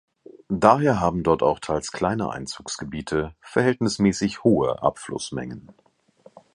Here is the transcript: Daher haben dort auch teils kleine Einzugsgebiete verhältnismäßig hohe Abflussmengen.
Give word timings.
Daher 0.49 0.99
haben 0.99 1.21
dort 1.21 1.43
auch 1.43 1.59
teils 1.59 1.91
kleine 1.91 2.31
Einzugsgebiete 2.31 3.35
verhältnismäßig 3.39 4.43
hohe 4.43 4.81
Abflussmengen. 4.81 5.69